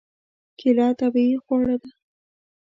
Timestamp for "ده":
1.81-1.89